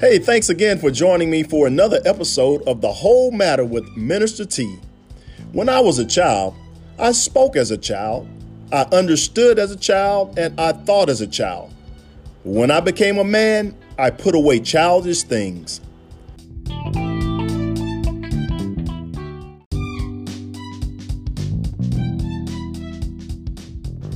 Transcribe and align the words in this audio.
Hey, 0.00 0.20
thanks 0.20 0.48
again 0.48 0.78
for 0.78 0.92
joining 0.92 1.28
me 1.28 1.42
for 1.42 1.66
another 1.66 1.98
episode 2.04 2.62
of 2.68 2.80
The 2.80 2.92
Whole 2.92 3.32
Matter 3.32 3.64
with 3.64 3.96
Minister 3.96 4.44
T. 4.44 4.78
When 5.50 5.68
I 5.68 5.80
was 5.80 5.98
a 5.98 6.04
child, 6.04 6.54
I 7.00 7.10
spoke 7.10 7.56
as 7.56 7.72
a 7.72 7.76
child, 7.76 8.28
I 8.72 8.82
understood 8.92 9.58
as 9.58 9.72
a 9.72 9.76
child, 9.76 10.38
and 10.38 10.60
I 10.60 10.70
thought 10.70 11.08
as 11.08 11.20
a 11.20 11.26
child. 11.26 11.74
When 12.44 12.70
I 12.70 12.78
became 12.78 13.18
a 13.18 13.24
man, 13.24 13.74
I 13.98 14.10
put 14.10 14.36
away 14.36 14.60
childish 14.60 15.24
things. 15.24 15.80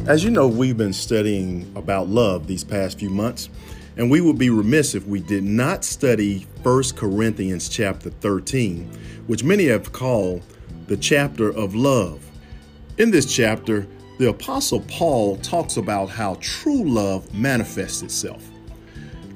As 0.06 0.22
you 0.22 0.30
know, 0.30 0.46
we've 0.46 0.76
been 0.76 0.92
studying 0.92 1.72
about 1.74 2.06
love 2.06 2.46
these 2.46 2.62
past 2.62 3.00
few 3.00 3.10
months. 3.10 3.48
And 3.96 4.10
we 4.10 4.20
would 4.20 4.38
be 4.38 4.50
remiss 4.50 4.94
if 4.94 5.06
we 5.06 5.20
did 5.20 5.44
not 5.44 5.84
study 5.84 6.46
1 6.62 6.82
Corinthians 6.96 7.68
chapter 7.68 8.10
13, 8.10 8.90
which 9.26 9.44
many 9.44 9.66
have 9.66 9.92
called 9.92 10.42
the 10.86 10.96
chapter 10.96 11.50
of 11.50 11.74
love. 11.74 12.24
In 12.98 13.10
this 13.10 13.34
chapter, 13.34 13.86
the 14.18 14.28
Apostle 14.30 14.80
Paul 14.88 15.36
talks 15.38 15.76
about 15.76 16.08
how 16.08 16.36
true 16.40 16.88
love 16.88 17.32
manifests 17.34 18.02
itself. 18.02 18.42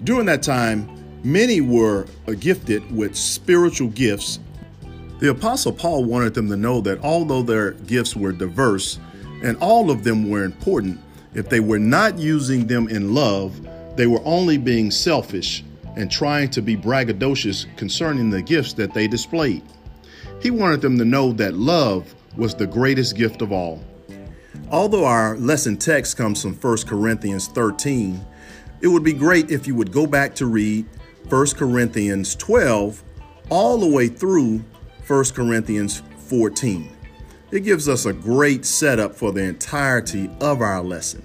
During 0.05 0.27
that 0.27 0.43
time, 0.43 0.89
many 1.25 1.61
were 1.61 2.07
gifted 2.39 2.91
with 2.95 3.17
spiritual 3.17 3.89
gifts. 3.89 4.39
The 5.19 5.31
Apostle 5.31 5.73
Paul 5.73 6.05
wanted 6.05 6.35
them 6.35 6.49
to 6.49 6.57
know 6.57 6.81
that 6.83 7.03
although 7.03 7.43
their 7.43 7.73
gifts 7.73 8.15
were 8.15 8.33
diverse 8.33 8.99
and 9.43 9.57
all 9.59 9.91
of 9.91 10.05
them 10.05 10.31
were 10.31 10.45
important, 10.45 11.01
if 11.35 11.49
they 11.49 11.61
were 11.61 11.79
not 11.79 12.19
using 12.19 12.67
them 12.67 12.89
in 12.89 13.15
love, 13.15 13.59
they 13.97 14.07
were 14.07 14.23
only 14.25 14.59
being 14.59 14.91
selfish 14.91 15.65
and 15.97 16.11
trying 16.11 16.51
to 16.51 16.63
be 16.63 16.77
braggadocious 16.77 17.67
concerning 17.77 18.31
the 18.31 18.43
gifts 18.43 18.75
that 18.75 18.93
they 18.93 19.09
displayed. 19.09 19.63
He 20.41 20.51
wanted 20.51 20.83
them 20.83 20.99
to 20.99 21.05
know 21.05 21.33
that 21.33 21.55
love 21.55 22.15
was 22.37 22.55
the 22.55 22.67
greatest 22.67 23.17
gift 23.17 23.41
of 23.41 23.53
all. 23.53 23.83
Although 24.71 25.07
our 25.07 25.37
lesson 25.39 25.77
text 25.77 26.17
comes 26.17 26.43
from 26.43 26.55
1 26.55 26.79
Corinthians 26.87 27.49
13, 27.49 28.25
it 28.81 28.89
would 28.89 29.05
be 29.05 29.13
great 29.13 29.51
if 29.51 29.67
you 29.67 29.75
would 29.75 29.93
go 29.93 30.07
back 30.07 30.35
to 30.37 30.47
read 30.47 30.87
1 31.29 31.47
Corinthians 31.57 32.35
12 32.37 33.03
all 33.49 33.79
the 33.79 33.87
way 33.87 34.09
through 34.09 34.63
1 35.07 35.25
Corinthians 35.35 36.03
14. 36.29 36.91
It 37.53 37.61
gives 37.61 37.89
us 37.89 38.07
a 38.07 38.13
great 38.13 38.67
setup 38.67 39.15
for 39.15 39.33
the 39.33 39.43
entirety 39.43 40.29
of 40.41 40.61
our 40.61 40.83
lesson. 40.83 41.23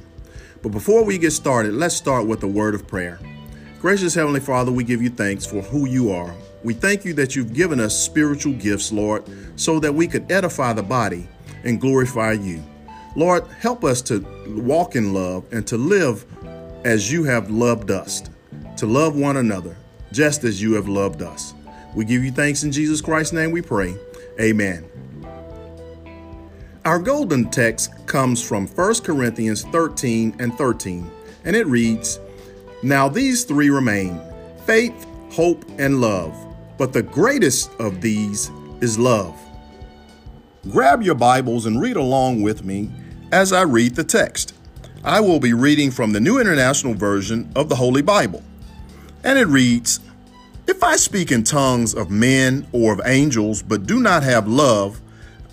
But 0.62 0.72
before 0.72 1.04
we 1.04 1.18
get 1.18 1.32
started, 1.32 1.74
let's 1.74 1.96
start 1.96 2.28
with 2.28 2.44
a 2.44 2.48
word 2.48 2.76
of 2.76 2.88
prayer. 2.88 3.20
Gracious 3.80 4.14
Heavenly 4.14 4.40
Father, 4.40 4.72
we 4.72 4.84
give 4.84 5.02
you 5.02 5.10
thanks 5.10 5.44
for 5.46 5.62
who 5.62 5.88
you 5.88 6.12
are. 6.12 6.36
We 6.64 6.76
thank 6.76 7.04
you 7.04 7.14
that 7.16 7.36
you've 7.36 7.54
given 7.54 7.80
us 7.80 7.98
spiritual 7.98 8.54
gifts, 8.54 8.92
Lord, 8.92 9.24
so 9.56 9.80
that 9.80 9.94
we 9.94 10.08
could 10.08 10.32
edify 10.32 10.74
the 10.74 10.84
body 10.84 11.28
and 11.64 11.82
glorify 11.82 12.34
you. 12.34 12.64
Lord, 13.16 13.46
help 13.60 13.84
us 13.84 14.04
to 14.04 14.20
walk 14.48 14.96
in 14.96 15.14
love 15.14 15.46
and 15.52 15.66
to 15.66 15.78
live 15.78 16.26
as 16.86 17.12
you 17.12 17.24
have 17.24 17.50
loved 17.50 17.90
us, 17.90 18.22
to 18.78 18.86
love 18.86 19.16
one 19.16 19.38
another 19.38 19.76
just 20.12 20.44
as 20.44 20.62
you 20.62 20.74
have 20.74 20.88
loved 20.88 21.24
us. 21.24 21.56
We 21.96 22.06
give 22.06 22.24
you 22.24 22.32
thanks 22.32 22.64
in 22.64 22.72
Jesus 22.72 23.02
Christ's 23.02 23.34
name 23.34 23.52
we 23.52 23.62
pray. 23.62 23.96
Amen. 24.40 24.86
Our 26.84 26.98
golden 26.98 27.52
text 27.52 27.92
comes 28.08 28.42
from 28.42 28.66
1 28.66 29.02
Corinthians 29.02 29.64
13 29.66 30.38
and 30.40 30.52
13, 30.58 31.12
and 31.46 31.56
it 31.56 31.68
reads 31.68 32.20
Now 32.82 33.08
these 33.08 33.44
three 33.44 33.70
remain 33.70 34.20
faith, 34.66 35.06
hope, 35.30 35.64
and 35.78 36.02
love, 36.02 36.36
but 36.80 36.92
the 36.92 37.04
greatest 37.04 37.72
of 37.80 38.02
these 38.02 38.50
is 38.82 38.98
love. 38.98 39.38
Grab 40.72 41.04
your 41.04 41.14
Bibles 41.14 41.68
and 41.68 41.80
read 41.80 41.98
along 41.98 42.42
with 42.42 42.66
me 42.66 42.90
as 43.32 43.54
I 43.54 43.62
read 43.62 43.94
the 43.94 44.04
text. 44.04 44.56
I 45.04 45.20
will 45.20 45.40
be 45.40 45.54
reading 45.54 45.92
from 45.92 46.14
the 46.14 46.20
New 46.20 46.40
International 46.40 46.96
Version 46.96 47.52
of 47.56 47.70
the 47.70 47.76
Holy 47.76 48.02
Bible, 48.02 48.42
and 49.24 49.38
it 49.38 49.46
reads 49.46 50.00
If 50.66 50.84
I 50.84 50.96
speak 50.96 51.32
in 51.32 51.44
tongues 51.44 51.94
of 51.94 52.10
men 52.10 52.66
or 52.72 52.92
of 52.92 53.02
angels, 53.06 53.62
but 53.62 53.86
do 53.86 54.00
not 54.00 54.24
have 54.24 54.48
love, 54.48 55.00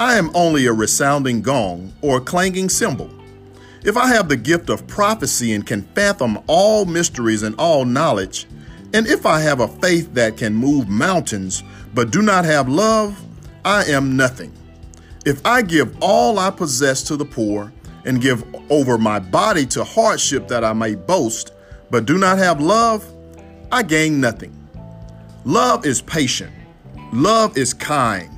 I 0.01 0.17
am 0.17 0.31
only 0.33 0.67
a 0.67 0.73
resounding 0.73 1.43
gong 1.43 1.93
or 2.03 2.19
a 2.19 2.21
clanging 2.21 2.69
cymbal. 2.69 3.11
If 3.85 3.97
I 3.97 4.07
have 4.09 4.29
the 4.29 4.37
gift 4.37 4.71
of 4.71 4.87
prophecy 4.87 5.53
and 5.55 5.67
can 5.67 5.83
fathom 5.83 6.39
all 6.47 6.85
mysteries 6.85 7.43
and 7.43 7.57
all 7.57 7.85
knowledge, 7.85 8.47
and 8.95 9.09
if 9.09 9.27
I 9.27 9.41
have 9.41 9.59
a 9.59 9.67
faith 9.67 10.15
that 10.15 10.37
can 10.37 10.55
move 10.55 10.89
mountains 10.89 11.65
but 11.95 12.13
do 12.13 12.23
not 12.23 12.45
have 12.45 12.69
love, 12.69 13.21
I 13.65 13.87
am 13.87 14.17
nothing. 14.17 14.53
If 15.27 15.45
I 15.45 15.63
give 15.63 15.97
all 16.01 16.39
I 16.39 16.51
possess 16.51 17.03
to 17.05 17.17
the 17.17 17.25
poor 17.25 17.73
and 18.05 18.23
give 18.23 18.45
over 18.71 18.99
my 18.99 19.19
body 19.19 19.67
to 19.67 19.83
hardship 19.83 20.47
that 20.47 20.63
I 20.63 20.75
may 20.75 20.95
boast, 20.95 21.53
but 21.91 22.07
do 22.07 22.19
not 22.19 22.39
have 22.39 22.61
love, 22.61 23.05
I 23.73 23.83
gain 23.83 24.21
nothing. 24.21 24.55
Love 25.45 25.85
is 25.85 26.03
patient. 26.03 26.53
Love 27.13 27.59
is 27.59 27.75
kind. 27.75 28.38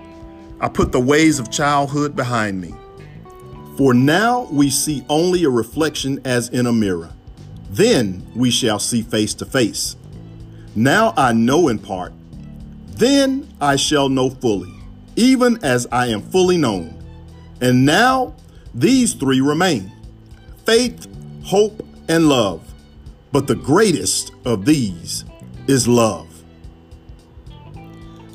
I 0.61 0.69
put 0.69 0.91
the 0.91 0.99
ways 0.99 1.39
of 1.39 1.49
childhood 1.49 2.15
behind 2.15 2.61
me. 2.61 2.75
For 3.77 3.95
now 3.95 4.47
we 4.51 4.69
see 4.69 5.03
only 5.09 5.43
a 5.43 5.49
reflection 5.49 6.21
as 6.23 6.49
in 6.49 6.67
a 6.67 6.71
mirror. 6.71 7.09
Then 7.71 8.27
we 8.35 8.51
shall 8.51 8.77
see 8.77 9.01
face 9.01 9.33
to 9.35 9.45
face. 9.45 9.95
Now 10.75 11.15
I 11.17 11.33
know 11.33 11.67
in 11.67 11.79
part. 11.79 12.13
Then 12.85 13.51
I 13.59 13.75
shall 13.75 14.07
know 14.07 14.29
fully, 14.29 14.71
even 15.15 15.57
as 15.63 15.87
I 15.91 16.07
am 16.07 16.21
fully 16.21 16.57
known. 16.57 16.95
And 17.59 17.83
now 17.83 18.35
these 18.75 19.15
three 19.15 19.41
remain 19.41 19.91
faith, 20.67 21.07
hope, 21.43 21.83
and 22.07 22.29
love. 22.29 22.71
But 23.31 23.47
the 23.47 23.55
greatest 23.55 24.31
of 24.45 24.65
these 24.65 25.25
is 25.65 25.87
love. 25.87 26.43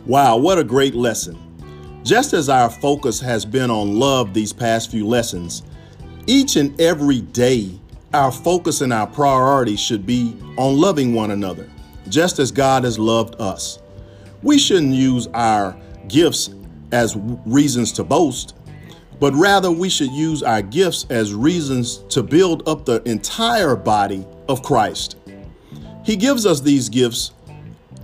Wow, 0.06 0.38
what 0.38 0.58
a 0.58 0.64
great 0.64 0.96
lesson. 0.96 1.45
Just 2.06 2.34
as 2.34 2.48
our 2.48 2.70
focus 2.70 3.18
has 3.18 3.44
been 3.44 3.68
on 3.68 3.98
love 3.98 4.32
these 4.32 4.52
past 4.52 4.92
few 4.92 5.04
lessons, 5.04 5.64
each 6.28 6.54
and 6.54 6.80
every 6.80 7.20
day, 7.20 7.80
our 8.14 8.30
focus 8.30 8.80
and 8.80 8.92
our 8.92 9.08
priority 9.08 9.74
should 9.74 10.06
be 10.06 10.36
on 10.56 10.78
loving 10.78 11.14
one 11.14 11.32
another, 11.32 11.68
just 12.08 12.38
as 12.38 12.52
God 12.52 12.84
has 12.84 12.96
loved 12.96 13.40
us. 13.40 13.80
We 14.44 14.56
shouldn't 14.56 14.94
use 14.94 15.26
our 15.34 15.76
gifts 16.06 16.50
as 16.92 17.16
reasons 17.44 17.90
to 17.94 18.04
boast, 18.04 18.54
but 19.18 19.34
rather 19.34 19.72
we 19.72 19.88
should 19.88 20.12
use 20.12 20.44
our 20.44 20.62
gifts 20.62 21.06
as 21.10 21.34
reasons 21.34 22.04
to 22.10 22.22
build 22.22 22.68
up 22.68 22.84
the 22.84 23.02
entire 23.02 23.74
body 23.74 24.24
of 24.48 24.62
Christ. 24.62 25.16
He 26.04 26.14
gives 26.14 26.46
us 26.46 26.60
these 26.60 26.88
gifts 26.88 27.32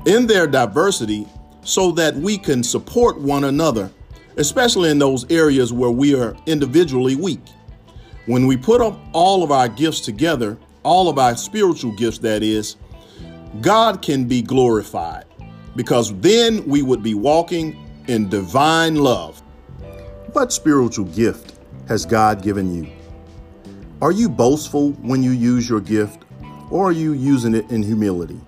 in 0.07 0.27
their 0.27 0.49
diversity 0.49 1.29
so 1.65 1.91
that 1.93 2.15
we 2.15 2.39
can 2.39 2.63
support 2.63 3.19
one 3.19 3.45
another, 3.45 3.91
especially 4.37 4.91
in 4.91 4.99
those 4.99 5.31
areas 5.31 5.73
where 5.73 5.91
we 5.91 6.15
are 6.15 6.37
individually 6.47 7.17
weak. 7.17 7.41
When 8.27 8.47
we 8.47 8.57
put 8.57 8.81
up 8.81 8.99
all 9.13 9.43
of 9.43 9.51
our 9.51 9.69
gifts 9.69 10.01
together, 10.01 10.59
all 10.83 11.09
of 11.09 11.19
our 11.19 11.37
spiritual 11.37 11.93
gifts, 11.93 12.19
that 12.19 12.43
is, 12.43 12.77
God 13.61 14.03
can 14.03 14.27
be 14.27 14.43
glorified 14.43 15.25
because 15.77 16.15
then 16.21 16.65
we 16.67 16.83
would 16.83 17.03
be 17.03 17.15
walking 17.15 17.89
in 18.09 18.29
divine 18.29 18.97
love. 18.97 19.41
What 20.33 20.53
spiritual 20.53 21.05
gift 21.07 21.55
has 21.89 22.07
God 22.07 22.43
given 22.43 22.75
you? 22.75 22.91
Are 24.01 24.13
you 24.13 24.29
boastful 24.29 24.93
when 24.95 25.23
you 25.23 25.31
use 25.31 25.69
your 25.69 25.81
gift, 25.81 26.25
or 26.71 26.89
are 26.89 26.93
you 26.93 27.13
using 27.13 27.55
it 27.55 27.71
in 27.71 27.83
humility? 27.83 28.41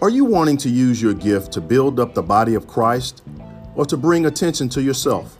Are 0.00 0.10
you 0.10 0.24
wanting 0.24 0.56
to 0.58 0.68
use 0.68 1.02
your 1.02 1.12
gift 1.12 1.50
to 1.52 1.60
build 1.60 1.98
up 1.98 2.14
the 2.14 2.22
body 2.22 2.54
of 2.54 2.68
Christ 2.68 3.24
or 3.74 3.84
to 3.86 3.96
bring 3.96 4.26
attention 4.26 4.68
to 4.68 4.80
yourself? 4.80 5.36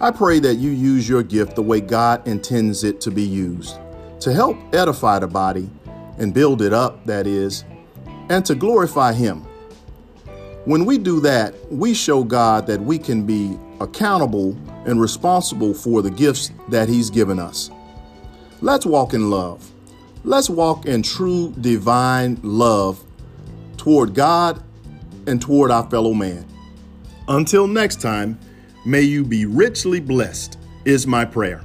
I 0.00 0.12
pray 0.12 0.38
that 0.38 0.54
you 0.54 0.70
use 0.70 1.08
your 1.08 1.24
gift 1.24 1.56
the 1.56 1.62
way 1.62 1.80
God 1.80 2.24
intends 2.28 2.84
it 2.84 3.00
to 3.00 3.10
be 3.10 3.24
used 3.24 3.80
to 4.20 4.32
help 4.32 4.56
edify 4.72 5.18
the 5.18 5.26
body 5.26 5.68
and 6.18 6.32
build 6.32 6.62
it 6.62 6.72
up, 6.72 7.04
that 7.06 7.26
is, 7.26 7.64
and 8.28 8.46
to 8.46 8.54
glorify 8.54 9.12
Him. 9.12 9.40
When 10.64 10.84
we 10.84 10.96
do 10.96 11.18
that, 11.22 11.52
we 11.68 11.92
show 11.92 12.22
God 12.22 12.68
that 12.68 12.80
we 12.80 13.00
can 13.00 13.26
be 13.26 13.58
accountable 13.80 14.56
and 14.86 15.00
responsible 15.00 15.74
for 15.74 16.02
the 16.02 16.10
gifts 16.10 16.52
that 16.68 16.88
He's 16.88 17.10
given 17.10 17.40
us. 17.40 17.70
Let's 18.60 18.86
walk 18.86 19.12
in 19.12 19.28
love. 19.28 19.68
Let's 20.22 20.48
walk 20.48 20.86
in 20.86 21.02
true 21.02 21.52
divine 21.60 22.38
love 22.44 23.02
toward 23.86 24.14
God 24.14 24.60
and 25.28 25.40
toward 25.40 25.70
our 25.70 25.88
fellow 25.88 26.12
man. 26.12 26.44
Until 27.28 27.68
next 27.68 28.00
time, 28.00 28.36
may 28.84 29.02
you 29.02 29.22
be 29.22 29.46
richly 29.46 30.00
blessed, 30.00 30.58
is 30.84 31.06
my 31.06 31.24
prayer. 31.24 31.62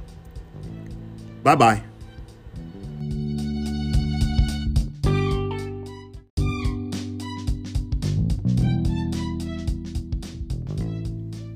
Bye 1.42 1.56
bye. 1.56 1.82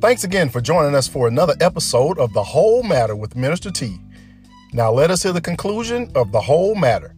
Thanks 0.00 0.24
again 0.24 0.48
for 0.48 0.60
joining 0.60 0.96
us 0.96 1.06
for 1.06 1.28
another 1.28 1.54
episode 1.60 2.18
of 2.18 2.32
The 2.32 2.42
Whole 2.42 2.82
Matter 2.82 3.14
with 3.14 3.36
Minister 3.36 3.70
T. 3.70 3.98
Now 4.72 4.90
let 4.90 5.12
us 5.12 5.22
hear 5.22 5.32
the 5.32 5.40
conclusion 5.40 6.10
of 6.16 6.32
the 6.32 6.40
whole 6.40 6.74
matter. 6.74 7.14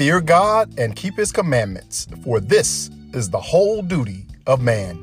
Fear 0.00 0.22
God 0.22 0.78
and 0.78 0.96
keep 0.96 1.18
his 1.18 1.30
commandments, 1.30 2.06
for 2.24 2.40
this 2.40 2.88
is 3.12 3.28
the 3.28 3.38
whole 3.38 3.82
duty 3.82 4.24
of 4.46 4.62
man. 4.62 4.96